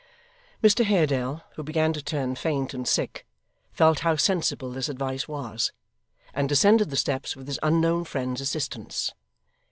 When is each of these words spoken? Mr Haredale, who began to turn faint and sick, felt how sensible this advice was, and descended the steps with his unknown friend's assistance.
Mr 0.63 0.83
Haredale, 0.83 1.43
who 1.53 1.61
began 1.61 1.93
to 1.93 2.01
turn 2.01 2.33
faint 2.33 2.73
and 2.73 2.87
sick, 2.87 3.23
felt 3.71 3.99
how 3.99 4.15
sensible 4.15 4.71
this 4.71 4.89
advice 4.89 5.27
was, 5.27 5.71
and 6.33 6.49
descended 6.49 6.89
the 6.89 6.97
steps 6.97 7.35
with 7.35 7.45
his 7.45 7.59
unknown 7.61 8.03
friend's 8.05 8.41
assistance. 8.41 9.13